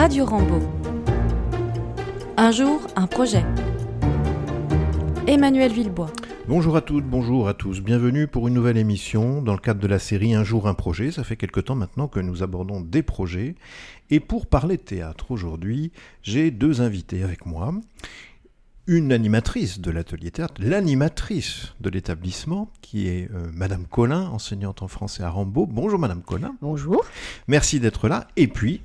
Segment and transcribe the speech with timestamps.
[0.00, 0.60] Radio Rambo.
[2.38, 3.44] Un jour, un projet.
[5.26, 6.10] Emmanuel Villebois.
[6.48, 7.82] Bonjour à toutes, bonjour à tous.
[7.82, 11.10] Bienvenue pour une nouvelle émission dans le cadre de la série Un jour un projet.
[11.10, 13.56] Ça fait quelque temps maintenant que nous abordons des projets.
[14.08, 15.92] Et pour parler théâtre aujourd'hui,
[16.22, 17.74] j'ai deux invités avec moi.
[18.86, 24.88] Une animatrice de l'atelier théâtre, l'animatrice de l'établissement, qui est euh, Madame Collin, enseignante en
[24.88, 25.66] français à Rambaud.
[25.66, 26.56] Bonjour Madame Collin.
[26.62, 27.04] Bonjour.
[27.48, 28.28] Merci d'être là.
[28.38, 28.80] Et puis,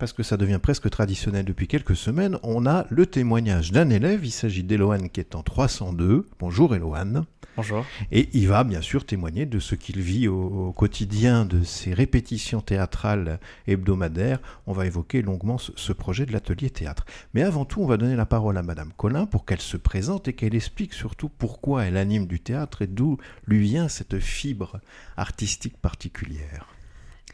[0.00, 4.24] parce que ça devient presque traditionnel depuis quelques semaines, on a le témoignage d'un élève.
[4.24, 6.26] Il s'agit d'Eloane qui est en 302.
[6.40, 7.26] Bonjour Eloane.
[7.54, 7.84] Bonjour.
[8.10, 11.92] Et il va bien sûr témoigner de ce qu'il vit au, au, quotidien, de ses
[11.92, 14.40] répétitions théâtrales hebdomadaires.
[14.66, 17.04] On va évoquer longuement ce, ce projet de l'atelier théâtre.
[17.34, 20.28] Mais avant tout, on va donner la parole à Madame Collin pour qu'elle se présente
[20.28, 24.80] et qu'elle explique surtout pourquoi elle anime du théâtre et d'où lui vient cette fibre
[25.18, 26.66] artistique particulière.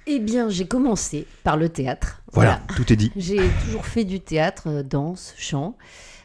[0.06, 2.23] Eh bien, j'ai commencé par le théâtre.
[2.33, 2.74] Voilà, voilà.
[2.77, 3.10] tout est dit.
[3.16, 5.76] j'ai toujours fait du théâtre, danse, chant.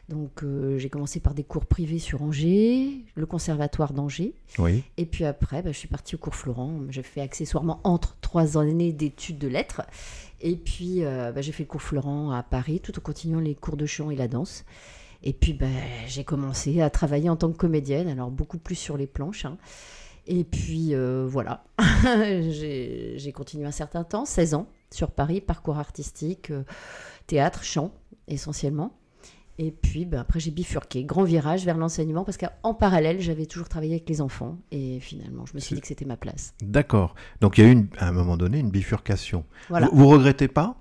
[0.08, 4.34] Donc, euh, j'ai commencé par des cours privés sur Angers, le conservatoire d'Angers.
[4.60, 4.84] Oui.
[4.98, 6.82] Et puis après, bah, je suis partie au cours Florent.
[6.90, 9.84] J'ai fait accessoirement entre trois années d'études de lettres.
[10.42, 13.56] Et puis, euh, bah, j'ai fait le cours Florent à Paris, tout en continuant les
[13.56, 14.66] cours de chant et la danse.
[15.24, 15.68] Et puis, bah,
[16.08, 19.46] j'ai commencé à travailler en tant que comédienne, alors beaucoup plus sur les planches.
[19.46, 19.58] Hein.
[20.28, 21.64] Et puis euh, voilà,
[22.50, 26.64] j'ai continué un certain temps, 16 ans, sur Paris, parcours artistique, euh,
[27.28, 27.92] théâtre, chant
[28.28, 28.94] essentiellement.
[29.58, 33.70] Et puis ben, après j'ai bifurqué, grand virage vers l'enseignement parce qu'en parallèle j'avais toujours
[33.70, 36.54] travaillé avec les enfants et finalement je me suis dit que c'était ma place.
[36.62, 37.14] D'accord.
[37.42, 39.44] Donc il y a eu une, à un moment donné une bifurcation.
[39.70, 39.90] Voilà.
[39.92, 40.81] Vous, vous regrettez pas?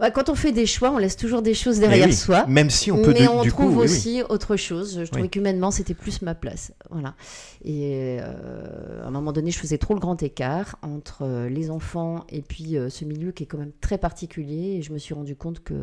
[0.00, 2.46] Bah, quand on fait des choix, on laisse toujours des choses derrière oui, soi.
[2.46, 4.26] Même si on peut Mais de, on du trouve coup, aussi oui.
[4.30, 5.04] autre chose.
[5.04, 6.72] Je trouvais qu'humainement, c'était plus ma place.
[6.88, 7.14] Voilà.
[7.62, 11.70] Et euh, à un moment donné, je faisais trop le grand écart entre euh, les
[11.70, 14.78] enfants et puis euh, ce milieu qui est quand même très particulier.
[14.78, 15.74] Et je me suis rendu compte que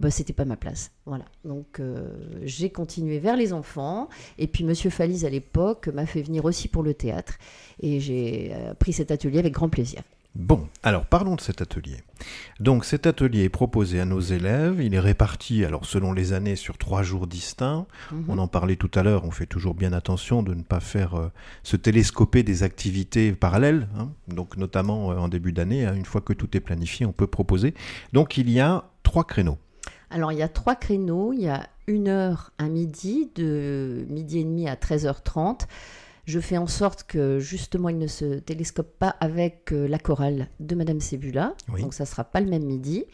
[0.00, 0.90] bah, c'était pas ma place.
[1.06, 1.24] Voilà.
[1.46, 1.80] Donc
[2.42, 4.10] j'ai continué vers les enfants.
[4.36, 7.38] Et puis Monsieur Falise à l'époque m'a fait venir aussi pour le théâtre.
[7.80, 10.02] Et j'ai pris cet atelier avec grand plaisir.
[10.34, 11.98] Bon, alors parlons de cet atelier.
[12.58, 16.56] Donc cet atelier est proposé à nos élèves, il est réparti alors selon les années
[16.56, 17.86] sur trois jours distincts.
[18.10, 18.18] Mhm.
[18.18, 18.24] Mmh.
[18.30, 21.14] On en parlait tout à l'heure, on fait toujours bien attention de ne pas faire
[21.14, 21.30] euh,
[21.62, 23.88] se télescoper des activités parallèles.
[23.96, 24.10] Hein.
[24.26, 27.28] Donc notamment euh, en début d'année, hein, une fois que tout est planifié, on peut
[27.28, 27.72] proposer.
[28.12, 29.58] Donc il y a trois créneaux.
[30.10, 34.40] Alors il y a trois créneaux, il y a une heure à midi, de midi
[34.40, 35.66] et demi à 13h30.
[36.26, 40.48] Je fais en sorte que justement il ne se télescope pas avec euh, la chorale
[40.60, 41.82] de Madame Sébula, Oui.
[41.82, 43.04] donc ça sera pas le même midi.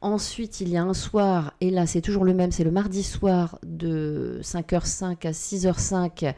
[0.00, 3.02] Ensuite, il y a un soir, et là c'est toujours le même, c'est le mardi
[3.02, 6.34] soir de 5h05 à 6h05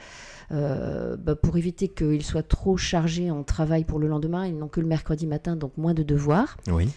[0.52, 4.46] euh, bah, pour éviter qu'ils soient trop chargés en travail pour le lendemain.
[4.46, 6.56] Ils n'ont que le mercredi matin, donc moins de devoirs.
[6.68, 6.88] Oui.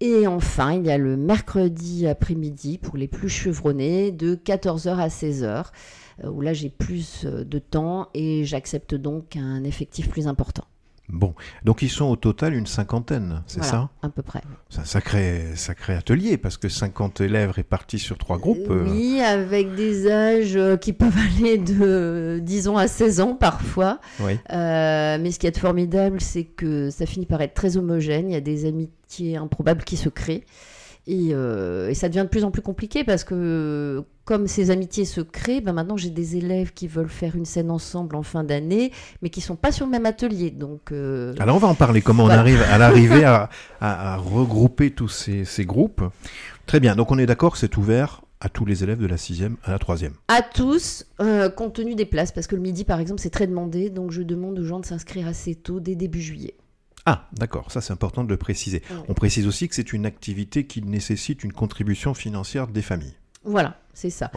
[0.00, 5.08] Et enfin, il y a le mercredi après-midi pour les plus chevronnés de 14h à
[5.08, 5.66] 16h,
[6.22, 10.64] euh, où là j'ai plus euh, de temps et j'accepte donc un effectif plus important.
[11.10, 13.90] Bon, donc ils sont au total une cinquantaine, c'est Voilà, ça?
[14.02, 14.42] À peu près.
[14.68, 18.68] C'est un sacré, sacré atelier, parce que 50 élèves répartis sur trois groupes.
[18.70, 24.00] euh, Oui, avec des âges euh, qui peuvent aller de, disons, à 16 ans parfois.
[24.20, 24.34] oui.
[24.52, 28.28] Euh, mais ce qui est formidable, c'est que ça finit par être très homogène.
[28.28, 30.44] Il y a des amitiés improbables qui se créent.
[31.10, 35.06] Et, euh, et ça devient de plus en plus compliqué parce que comme ces amitiés
[35.06, 38.44] se créent, ben maintenant j'ai des élèves qui veulent faire une scène ensemble en fin
[38.44, 38.92] d'année,
[39.22, 40.50] mais qui sont pas sur le même atelier.
[40.50, 42.40] Donc euh, Alors on va en parler, comment Voilà.
[42.42, 43.48] on arrive à l'arriver à,
[43.80, 46.02] à- à regrouper tous ces, ces groupes?
[46.66, 49.16] Très bien, donc on est d'accord que c'est ouvert à tous les élèves de la
[49.16, 50.12] sixième à la troisième.
[50.28, 53.46] à tous, euh, compte tenu des places, parce que le midi par exemple c'est très
[53.46, 56.52] demandé, donc je demande aux gens de s'inscrire assez tôt, dès début juillet.
[57.06, 58.82] Ah, d'accord, ça c'est important de le préciser.
[59.08, 63.14] On précise aussi que c'est une activité qui nécessite une contribution financière des familles.
[63.44, 64.30] Voilà, c'est ça.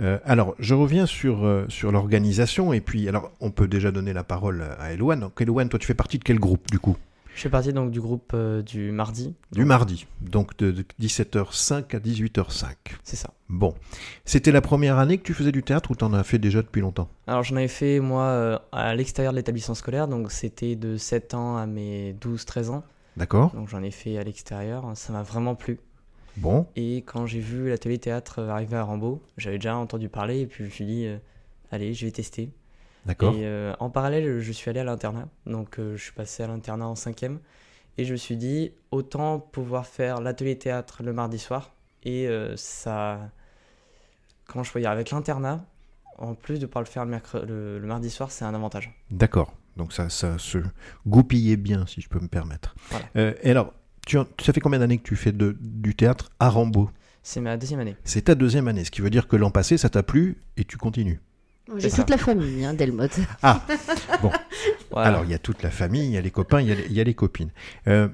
[0.00, 4.12] Euh, alors, je reviens sur, euh, sur l'organisation, et puis, alors, on peut déjà donner
[4.12, 5.20] la parole à Eloane.
[5.20, 6.96] Donc, Eloane, toi, tu fais partie de quel groupe, du coup?
[7.34, 9.34] Je fais partie donc du groupe euh, du mardi.
[9.52, 12.66] Du mardi, donc de, de 17h05 à 18h05.
[13.04, 13.30] C'est ça.
[13.48, 13.74] Bon,
[14.24, 16.80] c'était la première année que tu faisais du théâtre ou t'en as fait déjà depuis
[16.80, 17.08] longtemps?
[17.26, 21.34] Alors j'en avais fait moi euh, à l'extérieur de l'établissement scolaire, donc c'était de 7
[21.34, 22.82] ans à mes 12-13 ans.
[23.16, 25.78] D'accord Donc j'en ai fait à l'extérieur, ça m'a vraiment plu.
[26.36, 30.40] Bon, Et quand j'ai vu l'atelier théâtre euh, arriver à Rambaud, j'avais déjà entendu parler
[30.40, 31.18] et puis je me suis dit, euh,
[31.72, 32.50] allez, je vais tester.
[33.06, 33.34] D'accord.
[33.34, 35.28] Et euh, en parallèle, je suis allé à l'internat.
[35.46, 37.38] Donc, euh, je suis passé à l'internat en cinquième.
[37.96, 41.72] Et je me suis dit, autant pouvoir faire l'atelier théâtre le mardi soir.
[42.04, 43.30] Et euh, ça.
[44.46, 45.64] Comment je peux dire Avec l'internat,
[46.16, 48.90] en plus de pouvoir le faire le, mercre- le- le mardi soir, c'est un avantage.
[49.10, 49.52] D'accord.
[49.76, 50.58] Donc ça, ça se
[51.06, 52.74] goupillait bien, si je peux me permettre.
[52.90, 53.34] Voilà.
[53.42, 53.72] Et alors,
[54.06, 56.90] tu, ça fait combien d'années que tu fais de, du théâtre à Rambaud?
[57.22, 57.94] C'est ma deuxième année.
[58.04, 60.64] C'est ta deuxième année, ce qui veut dire que l'an passé, ça t'a plu et
[60.64, 61.20] tu continues.
[61.76, 63.18] J'ai toute la famille, hein, Delmotte.
[63.42, 63.62] Ah,
[64.22, 64.30] bon.
[64.90, 65.08] Voilà.
[65.08, 66.74] Alors, il y a toute la famille, il y a les copains, il y a
[66.74, 67.50] les, il y a les copines.
[67.86, 68.08] Euh,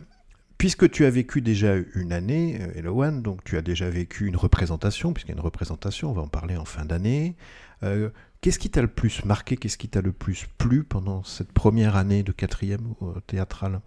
[0.59, 4.37] puisque tu as vécu déjà une année, euh, Eloane, donc tu as déjà vécu une
[4.37, 7.37] représentation, puisqu'il y a une représentation, on va en parler en fin d'année.
[7.83, 8.11] Euh,
[8.41, 11.97] Qu'est-ce qui t'a le plus marqué, qu'est-ce qui t'a le plus plu pendant cette première
[11.97, 12.95] année de quatrième
[13.27, 13.81] théâtrale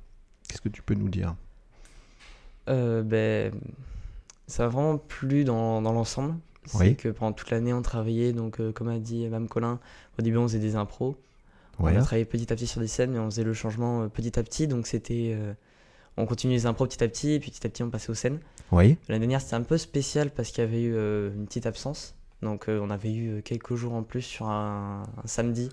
[0.47, 1.35] Qu'est-ce que tu peux nous dire?
[2.67, 3.53] Euh, ben,
[4.47, 6.35] ça m'a vraiment plu dans, dans l'ensemble.
[6.67, 6.95] C'est Oui.
[6.95, 9.79] que pendant toute l'année, on travaillait, donc euh, comme a dit Mme Colin,
[10.19, 11.15] au début on faisait des impros.
[11.79, 11.93] Ouais.
[11.95, 14.07] On a travaillé petit à petit sur des scènes, mais on faisait le changement euh,
[14.07, 15.33] petit à petit, donc c'était...
[15.35, 15.53] euh,
[16.17, 18.15] on continuait les impros petit à petit, et puis petit à petit on passait aux
[18.15, 18.39] scènes.
[18.71, 22.15] Oui, L'année dernière c'était un peu spécial parce qu'il y avait eu une petite absence.
[22.41, 25.69] Donc on avait eu quelques jours en plus sur un, un samedi.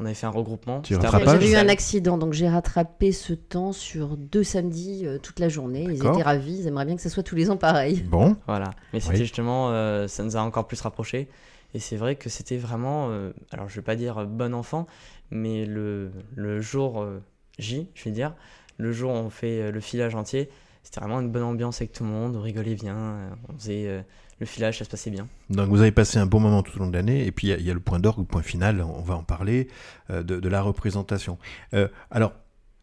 [0.00, 0.82] On avait fait un regroupement.
[0.84, 5.48] J'avais eu un accident, donc j'ai rattrapé ce temps sur deux samedis euh, toute la
[5.48, 5.84] journée.
[5.84, 8.02] Ils étaient ravis, ils aimeraient bien que ce soit tous les ans pareil.
[8.02, 9.20] bon, Voilà, mais c'était Oui.
[9.20, 11.28] justement, euh, ça nous a encore plus rapprochés.
[11.74, 14.86] Et c'est vrai que c'était vraiment, euh, alors je vais pas dire bon enfant,
[15.30, 17.20] mais le, le jour euh,
[17.58, 18.34] J, je vais dire,
[18.78, 20.48] le jour où on fait euh, le filage entier,
[20.82, 23.86] c'était vraiment une bonne ambiance avec tout le monde, on rigolait bien, euh, on faisait
[23.88, 24.02] euh,
[24.40, 25.28] le filage, ça se passait bien.
[25.50, 27.62] donc vous avez passé un bon moment tout au long de l'année, et puis il
[27.62, 29.68] y a- le point d'orgue, le point final, on va en parler,
[30.10, 31.38] euh, de, de la représentation.
[31.72, 32.32] Euh, alors,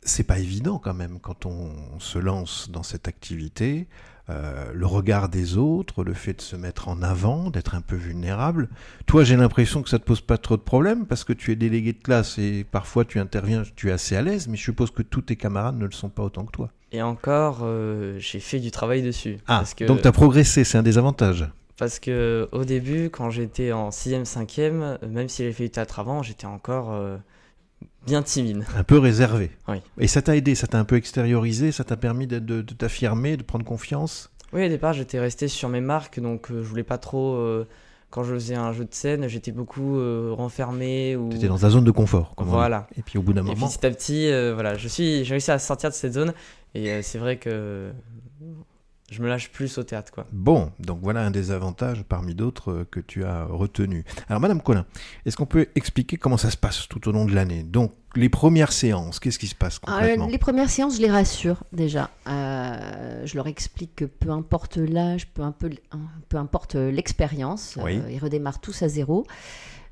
[0.04, 3.88] c'est pas évident quand même quand on se lance dans cette activité.
[4.32, 7.96] Euh, le regard des autres, le fait de se mettre en avant, d'être un peu
[7.96, 8.70] vulnérable.
[9.06, 11.56] Toi, j'ai l'impression que ça te pose pas trop de problèmes parce que tu es
[11.56, 14.92] délégué de classe et parfois tu interviens, tu es assez à l'aise, mais je suppose
[14.92, 16.70] que tous tes camarades ne le sont pas autant que toi.
[16.92, 19.38] Et encore, euh, j'ai fait du travail dessus.
[19.48, 21.48] Ah, parce que, donc tu as progressé, c'est un des avantages.
[21.78, 25.72] Parce que au début, quand j'étais en 6ème, 5ème, euh, même si j'avais fait du
[25.72, 27.18] théâtre avant, j'étais encore euh,
[28.06, 28.66] bien timide.
[28.76, 29.52] Un peu réservé.
[29.68, 29.78] Oui.
[30.00, 32.74] Et ça t'a aidé, ça t'a un peu extériorisé, ça t'a permis de, de- de
[32.74, 34.30] t'affirmer, de prendre confiance?
[34.54, 37.36] Oui, au départ, j'étais resté sur mes marques, donc euh, je voulais pas trop.
[37.36, 37.68] euh,
[38.10, 41.16] quand je faisais un jeu de scène, j'étais beaucoup euh, renfermé.
[41.16, 41.30] Ou...
[41.30, 42.36] Tu étais dans ta zone de confort.
[42.36, 42.52] comme on.
[42.52, 42.88] Voilà.
[42.98, 45.32] Et puis au bout d'un Et moment, petit à petit, euh, voilà, je suis, j'ai
[45.36, 46.34] réussi à sortir de cette zone,
[46.76, 47.92] et c'est vrai que
[49.12, 50.26] je me lâche plus au théâtre, quoi.
[50.32, 54.06] Bon, donc voilà un des avantages parmi d'autres euh, que tu as retenu.
[54.30, 54.86] Alors, Madame Collin,
[55.26, 57.64] est-ce qu'on peut expliquer comment ça se passe tout au long de l'année?
[57.64, 61.64] Donc, les premières séances, qu'est-ce qui se passe Ah, les premières séances, je les rassure
[61.74, 62.10] déjà.
[62.28, 65.54] Euh, je leur explique que peu importe l'âge, peu, hein,
[66.30, 67.98] peu importe l'expérience, Oui.
[67.98, 69.26] euh, ils redémarrent tous à zéro.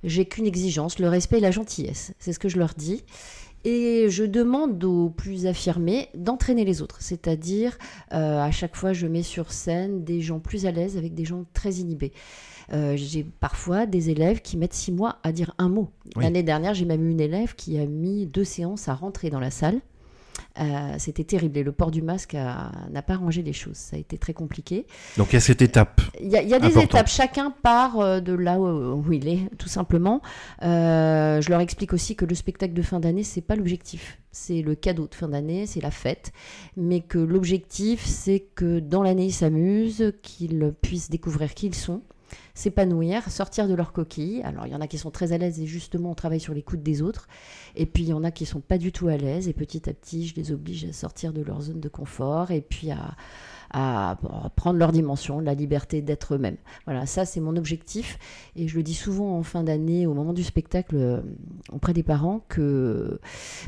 [0.03, 2.13] J'ai qu'une exigence, le respect et la gentillesse.
[2.19, 3.03] C'est ce que je leur dis.
[3.65, 7.01] Et je demande aux plus affirmés d'entraîner les autres.
[7.01, 7.77] C'est-à-dire,
[8.13, 11.25] euh, à chaque fois, je mets sur scène des gens plus à l'aise avec des
[11.25, 12.13] gens très inhibés.
[12.71, 15.89] Euh, j'ai parfois des élèves qui mettent six mois à dire un mot.
[16.15, 16.23] Oui.
[16.23, 19.39] L'année dernière, j'ai même eu une élève qui a mis deux séances à rentrer dans
[19.39, 19.81] la salle.
[20.59, 23.77] Euh, C'était terrible et le port du masque n'a pas rangé les choses.
[23.77, 24.85] Ça a été très compliqué.
[25.17, 26.01] Donc, il y a cette étape.
[26.19, 29.13] Il y a, il y a des étapes, chacun part euh, de là où, où
[29.13, 30.21] il est, tout simplement.
[30.63, 34.19] Euh, je leur explique aussi que le spectacle de fin d'année, c'est pas l'objectif.
[34.31, 36.31] C'est le cadeau de fin d'année, c'est la fête.
[36.77, 42.01] Mais que l'objectif, c'est que dans l'année, ils s'amusent, qu'ils puissent découvrir qui ils sont,
[42.53, 44.41] s'épanouir, sortir de leur coquille.
[44.43, 46.53] Alors, il y en a qui sont très à l'aise et justement, on travaille sur
[46.53, 47.27] l'écoute des autres.
[47.75, 49.47] Et puis, il y en a qui sont pas du tout à l'aise.
[49.47, 52.61] Et petit à petit, je les oblige à sortir de leur zone de confort et
[52.61, 53.15] puis à,
[53.71, 54.17] à
[54.55, 56.57] prendre leur dimension, la liberté d'être eux-mêmes.
[56.85, 58.17] Voilà, ça c'est mon objectif
[58.55, 61.21] et je le dis souvent en fin d'année au moment du spectacle euh,
[61.71, 63.19] auprès des parents que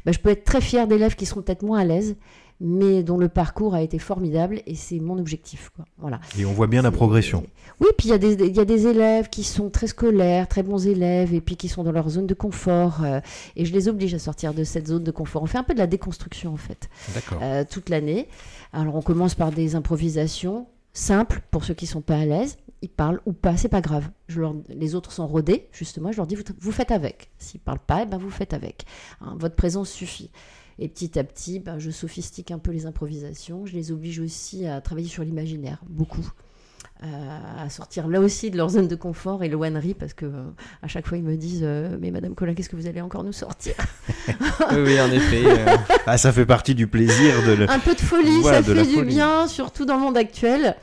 [0.05, 2.15] bah, je peux être très fière d'élèves qui seront peut-être moins à l'aise
[2.63, 5.71] mais dont le parcours a été formidable et c'est mon objectif.
[5.75, 5.85] Quoi.
[5.97, 6.19] Voilà.
[6.37, 7.43] Et on voit bien la progression.
[7.79, 10.47] Oui, puis il y, a des- il y a des élèves qui sont très scolaires,
[10.47, 13.03] très bons élèves, et puis qui sont dans leur zone de confort.
[13.03, 13.19] euh,
[13.55, 15.41] et je les oblige à sortir de cette zone de confort.
[15.41, 16.89] On fait un peu de la déconstruction, en fait,
[17.41, 18.27] euh, toute l'année.
[18.73, 22.57] Alors, on commence par des improvisations simples pour ceux qui sont pas à l'aise.
[22.83, 24.09] Ils parlent ou pas, c'est pas grave.
[24.27, 26.11] Je leur- les autres sont rodés, justement.
[26.11, 27.29] Je leur dis, vous, vous faites avec.
[27.37, 28.85] S'ils parlent pas, eh ben, vous faites avec.
[29.21, 30.29] Hein, votre présence suffit.
[30.83, 33.65] Et petit à petit, ben, je sophistique un peu les improvisations.
[33.67, 36.27] Je les oblige aussi à travailler sur l'imaginaire, beaucoup.
[37.03, 37.07] Euh,
[37.57, 40.25] à sortir là aussi de leur zone de confort et le one rit parce que
[40.27, 40.43] euh,
[40.83, 43.23] à chaque fois ils me disent euh, mais Madame Colin qu'est-ce que vous allez encore
[43.23, 43.73] nous sortir?
[44.71, 45.41] Oui, oui, en effet.
[45.45, 47.69] euh, Ah, ça fait partie du plaisir de le.
[47.71, 49.07] un peu de folie Voilà, ça de fait du folie.
[49.15, 50.75] bien surtout dans le monde actuel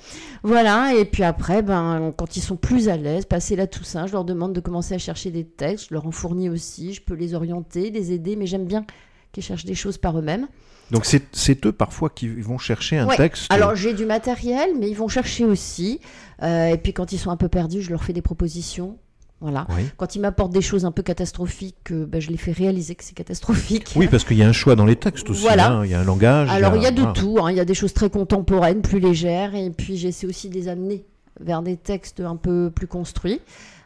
[0.43, 4.12] voilà et puis après ben quand ils sont plus à l'aise passer la Toussaint je
[4.12, 7.14] leur demande de commencer à chercher des textes je leur en fournis aussi je peux
[7.14, 8.85] les orienter les aider mais j'aime bien
[9.32, 10.47] qu'ils cherchent des choses par eux-mêmes
[10.90, 13.16] Donc, c'est eux parfois qui vont chercher un Ouais.
[13.16, 13.47] texte.
[13.52, 16.00] Alors j'ai du matériel, mais ils vont chercher aussi.
[16.42, 18.97] Euh, et puis quand ils sont un peu perdus, je leur fais des propositions.
[19.40, 19.66] Voilà.
[19.76, 19.82] Oui.
[19.97, 23.04] Quand ils m'apportent des choses un peu catastrophiques, euh, ben, je les fais réaliser que
[23.04, 23.92] c'est catastrophique.
[23.94, 25.42] Oui, parce qu'il y a un choix dans les textes aussi.
[25.42, 25.70] Voilà.
[25.70, 25.85] hein.
[25.85, 26.49] Il y a un langage.
[26.50, 27.12] Alors il y a de voilà.
[27.12, 27.50] tout, hein.
[27.52, 30.66] il y a des choses très contemporaines, plus légères, et puis j'essaie aussi de les
[30.68, 31.04] amener
[31.38, 33.40] vers des textes un peu plus construits.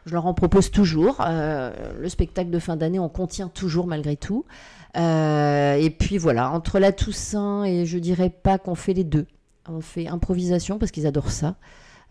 [0.07, 1.17] Je leur en propose toujours.
[1.25, 4.45] Euh, le spectacle de fin d'année en contient toujours malgré tout.
[4.97, 9.25] Euh, et puis voilà, entre la Toussaint et je dirais pas qu'on fait les deux.
[9.69, 11.55] On fait improvisation parce qu'ils adorent ça.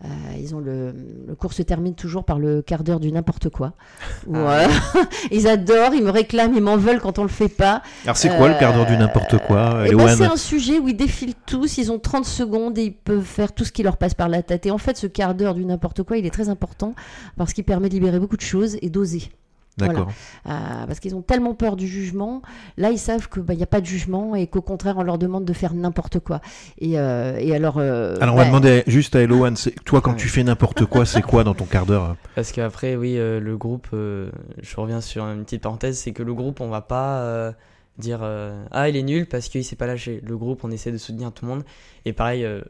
[0.03, 0.93] Euh, ils ont le,
[1.27, 3.71] le cours se termine toujours par le quart d'heure du n'importe quoi.
[4.27, 4.63] Où, Ah.
[4.63, 4.67] euh,
[5.31, 7.83] ils adorent, ils me réclament, ils m'en veulent quand on le fait pas.
[8.03, 10.89] Alors c'est quoi le quart d'heure du n'importe quoi Eh ben, c'est un sujet où
[10.89, 13.95] ils défilent tous, ils ont 30 secondes et ils peuvent faire tout ce qui leur
[13.95, 14.65] passe par la tête.
[14.65, 16.95] Et en fait, ce quart d'heure du n'importe quoi, il est très important
[17.37, 19.29] parce qu'il permet de libérer beaucoup de choses et d'oser.
[19.77, 20.07] D'accord.
[20.47, 20.49] Euh,
[20.85, 22.41] parce qu'ils ont tellement peur du jugement.
[22.77, 25.45] Là, ils savent qu'il n'y a pas de jugement et qu'au contraire, on leur demande
[25.45, 26.41] de faire n'importe quoi.
[26.77, 27.77] Et, euh, et alors.
[27.79, 30.17] euh, Alors on va demander juste à Eloane, c'est- toi quand Ouais.
[30.17, 33.57] tu fais n'importe quoi, c'est quoi dans ton quart d'heure Parce qu'après, oui, euh, le
[33.57, 34.29] groupe, euh,
[34.61, 37.51] je reviens sur une petite parenthèse, c'est que le groupe, on va pas euh,
[37.97, 40.21] dire euh, Ah, il est nul parce qu'il s'est pas lâché.
[40.23, 41.63] Le groupe, on essaie de soutenir tout le monde.
[42.05, 42.61] Et pareil, euh,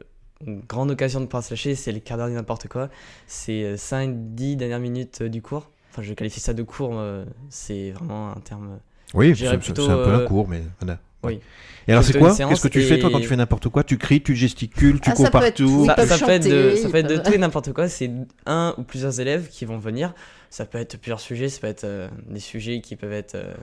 [0.46, 2.88] une grande occasion de ne pas se lâcher, c'est le quart d'heure du n'importe quoi.
[3.26, 5.70] C'est 5-10 dernières minutes du cours.
[5.94, 8.80] Enfin, je qualifie ça de cours, euh, c'est vraiment un terme.
[9.14, 10.98] Oui, Je c'est un peu un euh, cours, mais voilà.
[11.22, 11.38] oui.
[11.86, 13.68] Et alors C'est quoi une séance Qu'est-ce que tu fais toi quand tu fais n'importe
[13.68, 13.84] quoi?
[13.84, 16.16] Tu cries, tu gesticules, tu Ah, cours ça peut être partout ça, peut être de,
[16.16, 17.88] chanter, ça ils peut être de peuvent- tout et n'importe quoi.
[17.88, 18.10] C'est
[18.46, 20.14] un ou plusieurs élèves qui vont venir.
[20.50, 21.48] Ça peut être plusieurs sujets.
[21.48, 23.54] Ça peut être euh, des sujets qui peuvent être euh,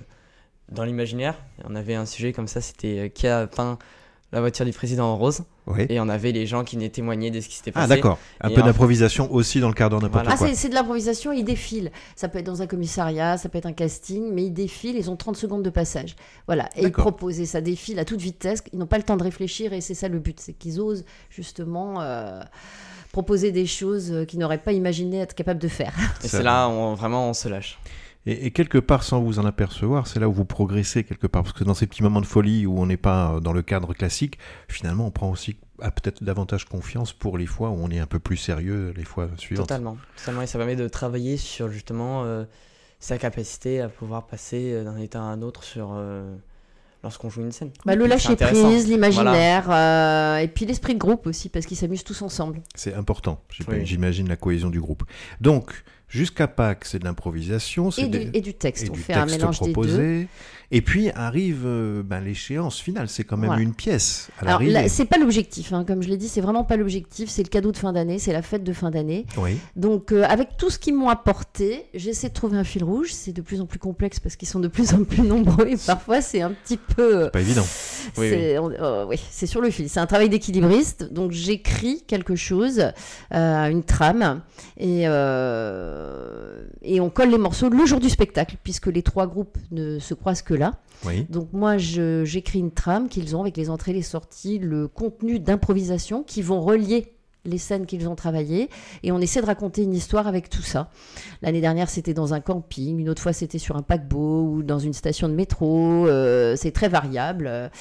[0.71, 1.35] dans l'imaginaire.
[1.65, 3.77] On avait un sujet comme ça, c'était euh, qui a peint
[4.33, 5.41] la voiture du président en rose.
[5.67, 5.85] Oui.
[5.89, 7.89] Et on avait les gens qui venaient témoigner de ce qui s'était Ah passé.
[7.95, 8.17] d'accord.
[8.39, 10.31] Un Et peu en- d'improvisation aussi dans le quart d'heure n'importe Voilà.
[10.33, 10.47] Ah, quoi.
[10.47, 11.91] c'est c'est de l'improvisation, ils défilent.
[12.15, 15.09] Ça peut être dans un commissariat, ça peut être un casting, mais ils défilent, ils
[15.11, 16.15] ont 30 secondes de passage.
[16.47, 19.17] Voilà, et ils proposent, et ça défile à toute vitesse, ils n'ont pas le temps
[19.17, 22.39] de réfléchir, et c'est ça le but, c'est qu'ils osent justement euh,
[23.11, 25.93] proposer des choses euh, qu'ils n'auraient pas imaginé être capables de faire.
[26.23, 27.77] Et c'est là, on, vraiment, on se lâche.
[28.25, 31.43] Et, et quelque part, sans vous en apercevoir, c'est là où vous progressez quelque part.
[31.43, 33.61] Parce que dans ces petits moments de folie où on n'est pas euh, dans le
[33.61, 34.37] cadre classique,
[34.67, 38.19] finalement, on prend aussi peut-être davantage confiance pour les fois où on est un peu
[38.19, 39.67] plus sérieux les fois suivantes.
[39.67, 39.97] Totalement.
[40.17, 40.43] Totalement.
[40.43, 42.43] Et ça permet de travailler sur justement euh,
[42.99, 46.35] sa capacité à pouvoir passer euh, d'un état à un autre sur euh,
[47.03, 47.71] lorsqu'on joue une scène.
[47.83, 52.03] Bah, le lâcher prise, l'imaginaire, euh, et puis l'esprit de groupe aussi, parce qu'ils s'amusent
[52.03, 52.61] tous ensemble.
[52.75, 53.83] C'est important, Oui.
[53.83, 55.03] j'imagine, la cohésion du groupe.
[55.39, 59.13] Donc, jusqu'à Pâques, c'est de l'improvisation, c'est Et du, des- et du texte, on fait
[59.13, 60.27] un mélange des deux.
[60.73, 63.61] Et puis arrive euh, ben, l'échéance finale, c'est quand même Voilà.
[63.61, 66.63] une pièce à Alors là, c'est pas l'objectif, hein, comme je l'ai dit, c'est vraiment
[66.63, 69.25] pas l'objectif, c'est le cadeau de fin d'année, c'est la fête de fin d'année.
[69.37, 69.57] Oui.
[69.75, 73.09] Donc, euh, avec tout ce qu'ils m'ont apporté, j'essaie de trouver un fil rouge.
[73.11, 75.75] C'est de plus en plus complexe parce qu'ils sont de plus en plus nombreux et
[75.77, 77.23] parfois c'est un petit peu.
[77.25, 77.65] euh, Pas évident.
[78.17, 79.89] Oui, c'est on- euh, oui, c'est sur le fil.
[79.89, 81.11] C'est un travail d'équilibriste.
[81.11, 82.81] Donc, j'écris quelque chose,
[83.31, 84.41] une trame,
[84.79, 85.01] et,
[86.83, 90.13] et on colle les morceaux le jour du spectacle, puisque les trois groupes ne se
[90.13, 90.60] croisent que là.
[91.05, 91.25] Oui.
[91.29, 96.23] Donc moi, j'écris une trame qu'ils ont avec les entrées, les sorties, le contenu d'improvisation
[96.23, 97.13] qui vont relier
[97.45, 98.69] les scènes qu'ils ont travaillées
[99.03, 100.89] et on essaie de raconter une histoire avec tout ça.
[101.41, 104.77] L'année dernière, c'était dans un camping, une autre fois, c'était sur un paquebot ou dans
[104.79, 106.05] une station de métro.
[106.07, 107.71] euh, c'est très variable.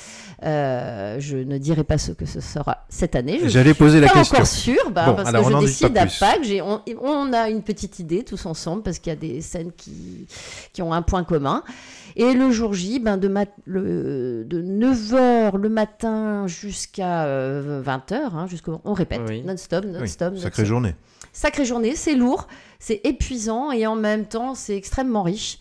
[0.44, 3.38] Euh, je ne dirai pas ce que ce sera cette année.
[3.42, 4.36] Je J'allais suis poser la pas question.
[4.36, 6.06] encore sûre, bah, Bon, parce alors que je décide à.
[6.06, 6.42] Pâques.
[6.44, 9.72] J'ai- On, on a une petite idée tous ensemble parce qu'il y a des scènes
[9.76, 10.26] qui,
[10.72, 11.62] qui ont un point commun.
[12.16, 18.46] Et le jour J, ben de, mat- le, de 9h le matin jusqu'à 20h, hein,
[18.48, 19.42] jusqu'au- on répète, Oui.
[19.50, 19.92] Non-stop, Oui.
[19.92, 20.36] non-stop.
[20.36, 20.94] Sacrée journée.
[21.32, 25.58] Sacrée journée, c'est lourd, c'est épuisant et en même temps, c'est extrêmement riche.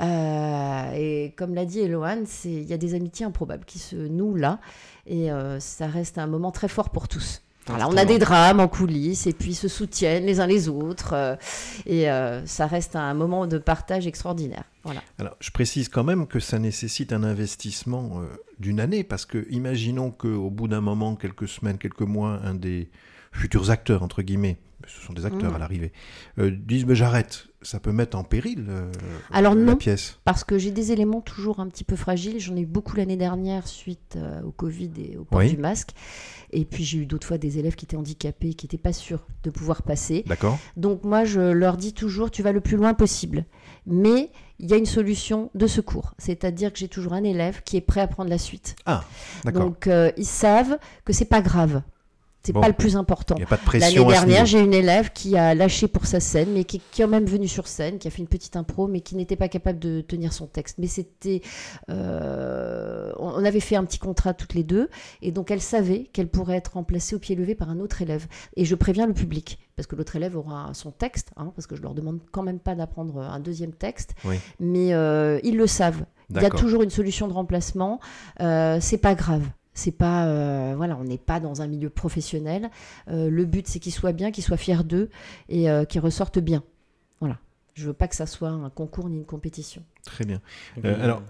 [0.00, 4.36] Euh, et comme l'a dit Eloane, il y a des amitiés improbables qui se nouent
[4.36, 4.60] là.
[5.06, 7.42] Et euh, ça reste un moment très fort pour tous.
[7.68, 10.68] Voilà, on a des drames en coulisses et puis ils se soutiennent les uns les
[10.68, 11.12] autres.
[11.12, 11.36] euh,
[11.86, 14.64] et euh, ça reste un moment de partage extraordinaire.
[14.84, 15.02] Voilà.
[15.18, 18.26] Alors, je précise quand même que ça nécessite un investissement euh,
[18.58, 22.88] d'une année, parce que imaginons qu'au bout d'un moment, quelques semaines, quelques mois, un des
[23.32, 24.56] futurs acteurs, entre guillemets,
[24.86, 25.56] ce sont des acteurs Mhm.
[25.56, 25.92] à l'arrivée,
[26.38, 27.48] disent mais j'arrête.
[27.68, 28.90] Ça peut mettre en péril euh,
[29.30, 29.76] Alors la non.
[29.76, 30.18] pièce.
[30.24, 32.40] Parce que j'ai des éléments toujours un petit peu fragiles.
[32.40, 35.50] J'en ai eu beaucoup l'année dernière suite euh, au Covid et au port Oui.
[35.50, 35.90] du masque.
[36.50, 39.26] Et puis j'ai eu d'autres fois des élèves qui étaient handicapés, qui n'étaient pas sûrs
[39.42, 40.24] de pouvoir passer.
[40.26, 43.44] D'accord Donc moi, je leur dis toujours, tu vas le plus loin possible.
[43.84, 46.14] Mais il y a une solution de secours.
[46.16, 48.76] C'est-à-dire que j'ai toujours un élève qui est prêt à prendre la suite.
[48.86, 49.04] Ah,
[49.44, 49.64] d'accord.
[49.64, 51.82] Donc euh, ils savent que c'est pas grave.
[52.44, 52.60] C'est Bon.
[52.60, 53.34] pas le plus important.
[53.36, 55.86] Il n'y a pas de L'année pression ce dernière, j'ai une élève qui a lâché
[55.88, 58.22] pour sa scène, mais qui, qui est quand même venue sur scène, qui a fait
[58.22, 60.76] une petite impro, mais qui n'était pas capable de tenir son texte.
[60.78, 61.42] Mais c'était,
[61.90, 64.88] euh, on avait fait un petit contrat toutes les deux,
[65.22, 68.26] et donc elle savait qu'elle pourrait être remplacée au pied levé par un autre élève.
[68.56, 71.76] Et je préviens le public, parce que l'autre élève aura son texte, hein, parce que
[71.76, 74.36] je leur demande quand même pas d'apprendre un deuxième texte, Oui.
[74.60, 76.04] mais euh, ils le savent.
[76.30, 78.00] Il y a toujours une solution de remplacement.
[78.42, 79.42] Euh, c'est pas grave.
[79.78, 82.68] C'est pas, euh, voilà, on n'est pas dans un milieu professionnel.
[83.08, 85.08] Euh, le but, c'est qu'ils soient bien, qu'ils soient fiers d'eux
[85.48, 86.64] et euh, qu'ils ressortent bien.
[87.20, 87.38] Voilà.
[87.74, 89.82] Je veux pas que ça soit un concours ni une compétition.
[90.04, 90.40] Très bien.
[90.84, 91.22] Euh, alors,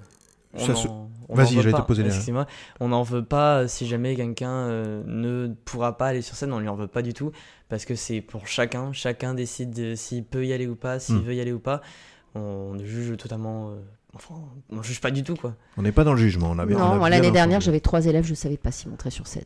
[0.54, 2.46] on on Vas-y, j'allais te poser Excuse-moi.
[2.80, 6.58] On n'en veut pas si jamais quelqu'un euh, ne pourra pas aller sur scène, on
[6.58, 7.32] lui en veut pas du tout
[7.68, 8.94] parce que c'est pour chacun.
[8.94, 11.22] Chacun décide de- s'il peut y aller ou pas, s'il Hmm.
[11.22, 11.82] veut y aller ou pas.
[12.34, 13.72] On juge totalement.
[13.72, 13.74] euh,
[14.14, 14.34] Enfin,
[14.70, 15.54] on juge pas du tout quoi.
[15.76, 16.50] On n'est pas dans le jugement.
[16.50, 18.90] On a bien, on a non, l'année dernière, j'avais trois élèves, je savais pas s'ils
[18.90, 19.44] monteraient sur scène.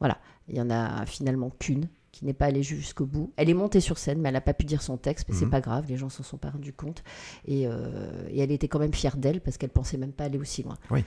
[0.00, 0.18] Voilà.
[0.48, 3.32] Il y en a finalement qu'une qui n'est pas allée jusqu'au bout.
[3.36, 5.44] Elle est montée sur scène, mais elle n'a pas pu dire son texte, mais c'est
[5.44, 5.50] Mhm.
[5.52, 7.04] pas grave, les gens s'en sont pas rendus compte.
[7.46, 10.38] Et, euh, et elle était quand même fière d'elle parce qu'elle pensait même pas aller
[10.38, 10.76] aussi loin.
[10.90, 11.04] Oui.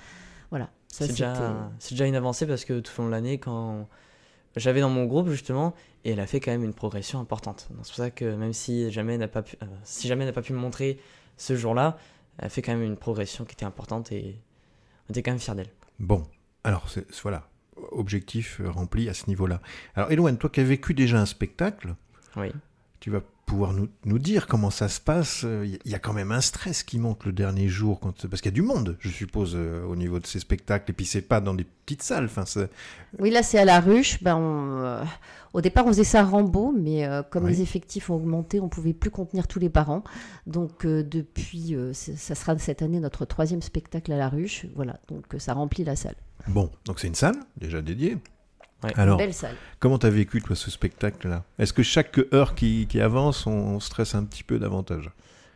[0.49, 0.69] Voilà.
[0.87, 3.89] Ça, C'est déjà, c'est déjà une avancée parce que tout au long de l'année, quand
[4.55, 5.73] j'avais dans mon groupe justement,
[6.05, 7.67] et elle a fait quand même une progression importante.
[7.71, 10.21] Donc, C'est pour ça que même si jamais elle n'a pas pu, euh, si jamais
[10.23, 10.99] elle n'a pas pu me montrer
[11.35, 11.97] ce jour-là,
[12.39, 14.39] a fait quand même une progression qui était importante et
[15.07, 15.69] on était quand même fiers d'elle.
[15.99, 16.23] Bon,
[16.63, 16.87] alors
[17.21, 17.47] voilà,
[17.91, 19.61] objectif euh, rempli à ce niveau-là.
[19.95, 21.95] Alors Eloane, toi qui as vécu déjà un spectacle,
[22.35, 22.51] Oui.
[22.99, 23.21] tu vas
[23.53, 25.43] pouvoir nous, nous dire comment ça se passe.
[25.43, 28.51] Il y a quand même un stress qui monte le dernier jour, quand, parce qu'il
[28.51, 30.89] y a du monde, je suppose, euh, au niveau de ces spectacles.
[30.89, 32.25] Et puis c'est pas dans des petites salles.
[32.25, 32.45] Enfin,
[33.19, 34.23] Oui, là, c'est à la ruche.
[34.23, 35.03] Ben, on, euh,
[35.53, 37.51] au départ, on faisait ça à Rambo, mais euh, comme Oui.
[37.51, 40.03] les effectifs ont augmenté, on pouvait plus contenir tous les parents.
[40.47, 44.65] Donc, euh, depuis, euh, ça sera cette année notre troisième spectacle à la ruche.
[44.75, 46.15] Voilà, donc euh, ça remplit la salle.
[46.47, 48.17] bon, donc c'est une salle déjà dédiée.
[48.83, 48.91] Ouais.
[48.95, 49.55] Alors, Belle salle.
[49.79, 51.43] comment t'as vécu toi ce spectacle-là?
[51.59, 55.09] Est-ce que chaque heure qui, qui avance, on, on stresse un petit peu davantage?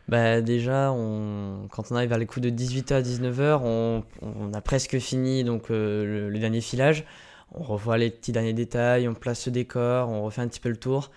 [0.08, 4.54] Bah déjà, on, quand on arrive vers les coups de 18h à 19h, on, on
[4.54, 7.04] a presque fini donc euh, le, le dernier filage.
[7.52, 10.70] On revoit les petits derniers détails, on place le décor, on refait un petit peu
[10.70, 11.10] le tour.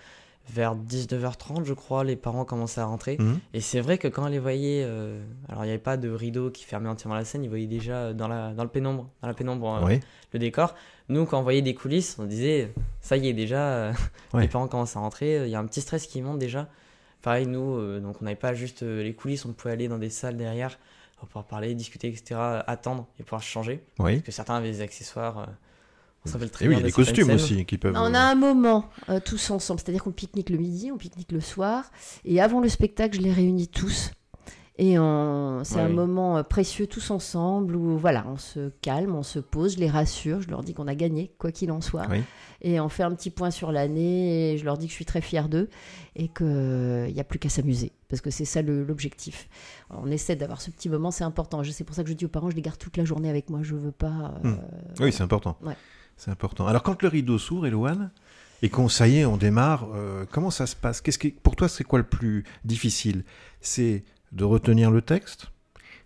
[0.50, 3.16] Vers 19h30, je crois, les parents commençaient à rentrer.
[3.18, 3.38] Mhm.
[3.54, 6.10] Et c'est vrai que quand on les voyait, euh, alors il n'y avait pas de
[6.10, 9.28] rideau qui fermait entièrement la scène, ils voyaient déjà dans la, dans le pénombre, dans
[9.28, 9.96] la pénombre euh,
[10.32, 10.74] le décor.
[11.08, 13.92] Nous, quand on voyait des coulisses, on disait, ça y est, déjà, euh,
[14.34, 16.68] les parents commencent à rentrer, il y a un petit stress qui monte déjà.
[17.22, 20.36] Pareil, nous, donc on n'avait pas juste les coulisses, on pouvait aller dans des salles
[20.36, 20.76] derrière
[21.18, 23.80] pour pouvoir parler, discuter, etc., attendre et pouvoir changer.
[24.00, 24.14] Oui.
[24.14, 25.46] Parce que certains avaient des accessoires,
[26.24, 27.94] on s'appelle très Et oui, il bien y a de des costumes aussi qui peuvent.
[27.96, 31.40] On a un moment euh, tous ensemble, c'est-à-dire qu'on pique-nique le midi, on pique-nique le
[31.40, 31.90] soir,
[32.24, 34.12] et avant le spectacle, je les réunis tous.
[34.78, 35.94] Et on- c'est Ouais, un oui.
[35.94, 39.90] moment euh, précieux tous ensemble où voilà, on se calme, on se pose, je les
[39.90, 42.06] rassure, je leur dis qu'on a gagné, quoi qu'il en soit.
[42.10, 42.22] Oui.
[42.62, 45.04] Et on fait un petit point sur l'année, et je leur dis que je suis
[45.04, 45.68] très fière d'eux
[46.16, 47.92] et qu'il n'y a plus qu'à s'amuser.
[48.08, 49.48] Parce que c'est ça l'objectif.
[49.90, 51.62] On essaie d'avoir ce petit moment, c'est important.
[51.64, 53.50] C'est pour ça que je dis aux parents, je les garde toute la journée avec
[53.50, 54.32] moi, je veux pas.
[54.44, 54.58] euh, Hmm.
[55.00, 55.58] Oui, c'est important.
[55.62, 55.76] Ouais.
[56.24, 56.68] C'est important.
[56.68, 58.12] Alors, quand le rideau s'ouvre, Eloane,
[58.62, 61.00] et qu'on, ça y est, on démarre, euh, comment ça se passe?
[61.00, 63.24] Qu'est-ce qui, Pour toi, c'est quoi le plus difficile?
[63.60, 65.48] C'est de retenir le texte?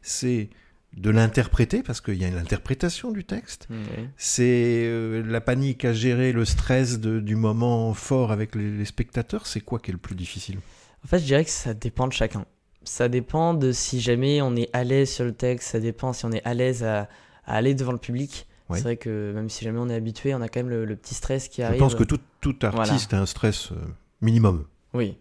[0.01, 0.49] C'est
[0.97, 3.67] de l'interpréter, parce qu'il y a l'interprétation du texte.
[3.69, 4.09] Mm, oui.
[4.17, 8.85] C'est euh, la panique à gérer, le stress de- du moment fort avec les, les
[8.87, 9.47] spectateurs?
[9.47, 10.61] C'est quoi qui est le plus difficile?
[11.05, 12.47] En fait, je dirais que ça dépend de chacun.
[12.85, 16.25] Ça dépend de si jamais on est à l'aise sur le texte, ça dépend si
[16.25, 17.01] on est à l'aise à,
[17.45, 18.47] à aller devant le public.
[18.69, 18.79] Oui.
[18.79, 20.97] C'est vrai que même si jamais on est habitué, on a quand même le, le
[20.97, 21.79] petit stress qui Je arrive.
[21.79, 23.77] pense que tout, tout artiste a un stress euh,
[24.21, 24.65] minimum.
[24.93, 25.17] Oui.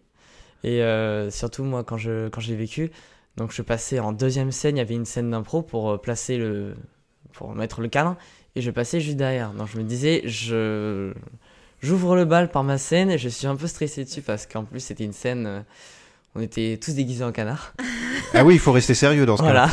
[0.63, 2.89] Et euh, surtout, moi, quand je, quand j'ai vécu,
[3.37, 6.37] donc je passais en deuxième scène, il y avait une scène d'impro pour euh, placer
[6.37, 6.73] le.
[7.33, 8.15] pour mettre le cadre,
[8.55, 9.51] et je passais juste derrière.
[9.53, 11.13] Donc je me disais, je.
[11.81, 14.63] J'ouvre le bal par ma scène et je suis un peu stressé dessus parce qu'en
[14.63, 15.63] plus c'était une scène.
[16.35, 17.73] On était tous déguisés en canard.
[18.33, 19.67] Ah oui, il faut rester sérieux dans ce Voilà.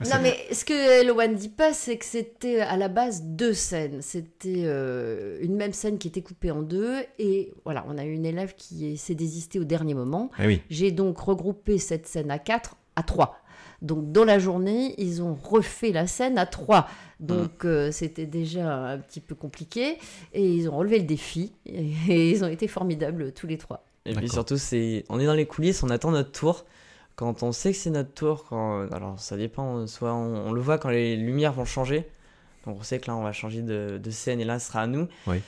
[0.00, 0.16] cas-là.
[0.16, 4.02] Non, mais ce que Eloane dit pas, c'est que c'était à la base deux scènes.
[4.02, 6.96] C'était euh, une même scène qui était coupée en deux.
[7.20, 10.30] Et voilà, on a eu une élève qui s'est désistée au dernier moment.
[10.36, 10.62] Ah oui.
[10.70, 13.36] J'ai donc regroupé cette scène à quatre, à trois.
[13.82, 16.88] Donc dans la journée, ils ont refait la scène à trois.
[17.20, 19.98] Donc euh, c'était déjà un petit peu compliqué.
[20.32, 21.52] Et ils ont relevé le défi.
[21.66, 23.84] Et, et ils ont été formidables tous les trois.
[24.06, 26.64] Et puis surtout, c'est, on est dans les coulisses, on attend notre tour.
[27.14, 30.60] Quand on sait que c'est notre tour, quand, alors ça dépend, soit on, on le
[30.60, 32.08] voit quand les lumières vont changer.
[32.66, 34.80] Donc on sait que là, on va changer de, de scène et là, ce sera
[34.82, 35.06] à nous.
[35.26, 35.40] Oui.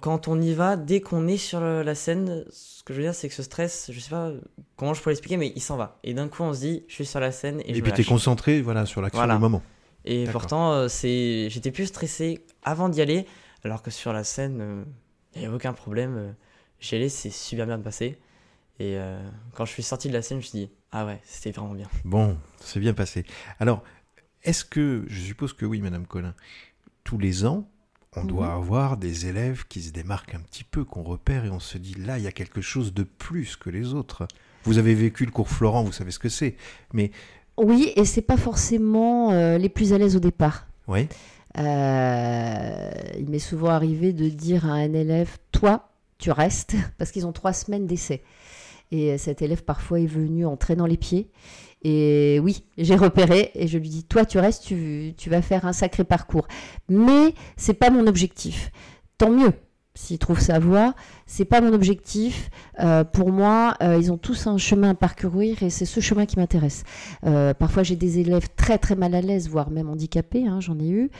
[0.00, 3.14] Quand on y va, dès qu'on est sur la scène, ce que je veux dire,
[3.14, 4.30] c'est que ce stress, je sais pas
[4.76, 5.98] comment je pourrais l'expliquer, mais il s'en va.
[6.02, 7.92] Et d'un coup, on se dit, je suis sur la scène et, Et, je puis
[7.92, 8.08] es lâche.
[8.08, 9.34] concentré voilà, sur l'action Voilà.
[9.34, 9.62] du moment.
[10.06, 13.26] Et pourtant, euh, c'est, j'étais plus stressé avant d'y aller,
[13.64, 14.82] alors que sur la scène, euh,
[15.34, 16.34] il n'y avait aucun problème.
[16.92, 18.18] Allais, c'est super bien passé.
[18.78, 19.20] Et euh,
[19.54, 21.74] quand je suis sorti de la scène, je me suis dit, ah ouais, c'était vraiment
[21.74, 21.88] bien.
[22.04, 23.24] Bon, c'est bien passé.
[23.60, 23.82] Alors,
[24.42, 26.34] est-ce que, je suppose que oui, Madame Collin,
[27.04, 27.68] tous les ans,
[28.16, 28.62] on doit Mhm.
[28.62, 31.94] avoir des élèves qui se démarquent un petit peu, qu'on repère et on se dit
[31.94, 34.26] là, il y a quelque chose de plus que les autres.
[34.64, 36.56] Vous avez vécu le cours Florent, vous savez ce que c'est.
[36.92, 37.10] Mais
[37.56, 40.66] Oui, et c'est pas forcément euh, les plus à l'aise au départ.
[40.88, 41.08] oui,
[41.58, 45.88] Euh, il m'est souvent arrivé de dire à un élève, toi,
[46.22, 48.22] tu restes, parce qu'ils ont trois semaines d'essai.
[48.90, 51.30] Et cet élève parfois est venu en traînant les pieds.
[51.82, 55.72] Et oui, j'ai repéré et je lui dis, toi, tu restes, tu, vas faire un
[55.72, 56.46] sacré parcours.
[56.88, 58.70] Mais c'est pas mon objectif.
[59.18, 59.52] Tant mieux.
[59.94, 60.94] S'ils trouvent sa voie,
[61.32, 62.50] c'est pas mon objectif.
[62.78, 66.26] Euh, pour moi, euh, ils ont tous un chemin à parcourir et c'est ce chemin
[66.26, 66.84] qui m'intéresse.
[67.24, 70.78] Euh, parfois, j'ai des élèves très très mal à l'aise, voire même handicapés, hein, j'en
[70.78, 71.10] ai eu,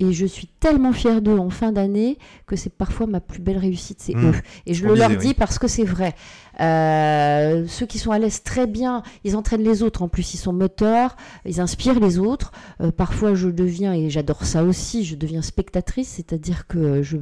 [0.00, 3.58] et je suis tellement fière d'eux en fin d'année que c'est parfois ma plus belle
[3.58, 4.30] réussite, c'est Mmh.
[4.30, 4.34] eux.
[4.66, 5.34] Et je le leur dis oui.
[5.34, 6.16] parce que c'est vrai.
[6.58, 10.02] Ceux qui sont à l'aise très bien, ils entraînent les autres.
[10.02, 12.52] En plus, ils sont moteurs, ils inspirent les autres.
[12.96, 17.16] Parfois, je deviens, et j'adore ça aussi, je deviens spectatrice, c'est-à-dire que je,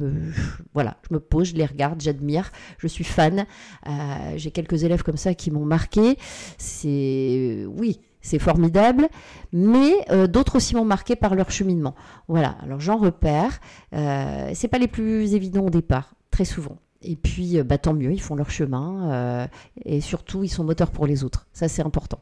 [0.73, 2.38] voilà, je me pose, je les regarde, j'admire,
[2.77, 3.45] je suis fan.
[3.87, 3.91] Euh,
[4.35, 6.17] J'ai quelques élèves comme ça qui m'ont marqué.
[6.57, 7.99] C'est oui.
[8.21, 9.07] C'est formidable,
[9.53, 11.95] mais euh, d'autres aussi m'ont marqué par leur cheminement.
[12.27, 13.59] Voilà, alors j'en repère.
[13.95, 16.77] Euh, c'est pas les plus évidents au départ, très souvent.
[17.01, 19.47] Et puis, euh, bah, tant mieux, ils font leur chemin.
[19.85, 21.47] et surtout, ils sont moteurs pour les autres.
[21.53, 22.19] Ça, c'est important.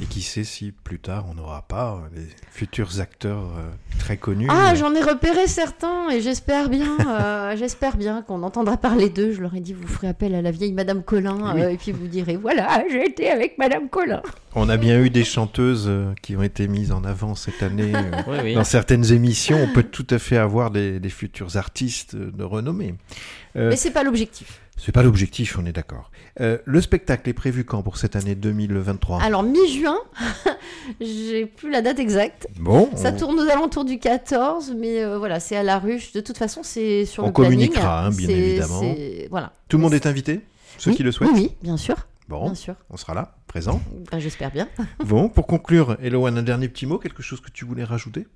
[0.00, 4.18] Et qui sait si plus tard on n'aura pas euh, des futurs acteurs euh, très
[4.18, 4.46] connus.
[4.50, 9.08] Ah, euh, j'en ai repéré certains et j'espère bien, euh, j'espère bien qu'on entendra parler
[9.08, 9.32] d'eux.
[9.32, 11.02] Je leur ai dit, vous ferez appel à la vieille Madame
[11.54, 11.62] Oui.
[11.62, 14.20] euh, et puis vous direz, voilà, j'ai été avec Madame Collin.
[14.54, 17.92] On a bien eu des chanteuses euh, qui ont été mises en avant cette année.
[17.94, 18.54] euh, Oui, oui.
[18.54, 22.94] Dans certaines émissions, on peut tout à fait avoir des, des futurs artistes de renommée.
[23.56, 24.60] Euh, Mais c'est pas l'objectif.
[24.78, 26.10] C'est pas l'objectif, on est d'accord.
[26.40, 29.96] Euh, le spectacle est prévu quand pour cette année 2023 Alors, mi-juin,
[31.00, 32.46] j'ai plus la date exacte.
[32.58, 36.12] Bon, Ça on- tourne aux alentours du 14, mais euh, voilà, c'est à la ruche.
[36.12, 37.52] De toute façon, c'est sur On le planning.
[37.54, 38.82] communiquera, hein, bien évidemment.
[39.30, 39.52] Voilà.
[39.68, 40.40] tout le monde est invité?
[40.78, 41.30] Ceux Oui, qui le souhaitent?
[41.32, 41.96] Oui, oui, bien sûr.
[42.28, 42.74] Bon, Bien sûr.
[42.90, 43.80] on sera là, présent.
[44.10, 44.68] Ben, J'espère bien.
[45.06, 48.26] bon, pour conclure, Eloane, un dernier petit mot, quelque chose que tu voulais rajouter?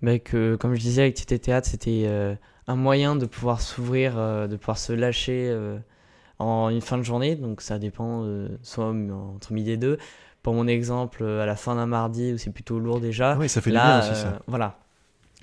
[0.00, 2.34] Mais que, comme je disais, avec Théâtre, c'était euh,
[2.66, 5.78] un moyen de pouvoir s'ouvrir, euh, de pouvoir se lâcher euh,
[6.38, 7.36] en une fin de journée.
[7.36, 9.98] Donc ça dépend, euh, soit entre midi et deux.
[10.42, 13.36] Pour mon exemple, à la fin d'un mardi où c'est plutôt lourd déjà.
[13.38, 14.40] Oui, ça fait du Là, bien aussi, ça.
[14.48, 14.78] Voilà.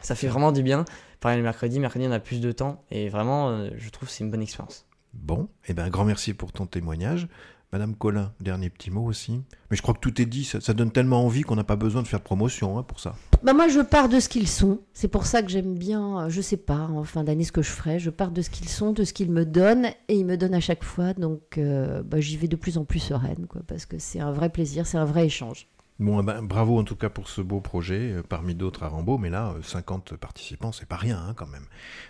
[0.02, 0.86] Ça fait vraiment du bien.
[1.22, 2.84] Pareil le mercredi, mercredi on a plus de temps.
[2.92, 4.86] Et vraiment, je trouve que c'est une bonne expérience.
[5.14, 7.28] Bon, eh ben, grand merci pour ton témoignage.
[7.72, 9.44] Madame Collin, dernier petit mot aussi.
[9.70, 12.02] Mais je crois que tout est dit, ça, donne tellement envie qu'on n'a pas besoin
[12.02, 13.16] de faire de promotion hein, pour ça.
[13.44, 14.80] Bah moi, je pars de ce qu'ils sont.
[14.94, 17.62] C'est pour ça que j'aime bien, euh, je sais pas, en fin d'année, ce que
[17.62, 18.00] je ferai.
[18.00, 20.56] Je pars de ce qu'ils sont, de ce qu'ils me donnent, et ils me donnent
[20.56, 21.14] à chaque fois.
[21.14, 24.50] Donc, euh, bah, j'y vais de plus en plus sereine, parce que c'est un vrai
[24.50, 25.68] plaisir, c'est un vrai échange.
[26.00, 29.54] Bravo en tout cas pour ce beau projet, euh, parmi d'autres à Rambaud, mais là,
[29.58, 31.66] euh, 50 participants, c'est pas rien hein, quand même.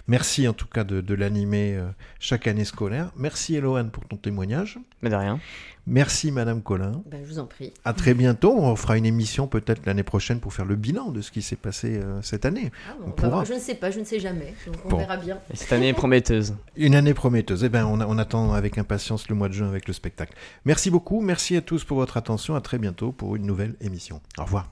[0.07, 3.11] Merci en tout cas de, de l'animer euh, chaque année scolaire.
[3.15, 4.77] Merci Eloane pour ton témoignage.
[5.01, 5.39] Mais de rien.
[5.87, 7.01] Merci Madame Collin.
[7.09, 7.73] Bah, je vous en prie.
[7.83, 8.53] À très bientôt.
[8.57, 11.55] On fera une émission peut-être l'année prochaine pour faire le bilan de ce qui s'est
[11.55, 12.71] passé euh, cette année.
[12.87, 13.29] Ah, bon, On on va pourra.
[13.29, 13.45] voir.
[13.45, 14.53] je ne sais pas, je ne sais jamais.
[14.67, 14.97] Donc, on Bon.
[14.97, 15.39] verra bien.
[15.51, 16.53] Et cette année est prometteuse.
[16.75, 17.63] Une année prometteuse.
[17.63, 20.33] Eh ben, on, on attend avec impatience le mois de juin avec le spectacle.
[20.65, 21.21] Merci beaucoup.
[21.21, 22.55] Merci à tous pour votre attention.
[22.55, 24.21] À très bientôt pour une nouvelle émission.
[24.37, 24.69] Au revoir.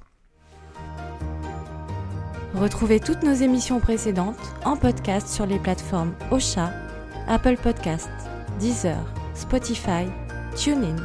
[2.53, 6.71] Retrouvez toutes nos émissions précédentes en podcast sur les plateformes Ocha,
[7.27, 8.09] Apple Podcasts,
[8.59, 8.97] Deezer,
[9.35, 10.05] Spotify,
[10.57, 10.97] TuneIn.